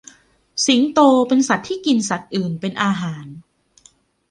[0.65, 3.25] สิงโตเป็นสัตว์ที่กินสัตว์อื่นเป็นอาหาร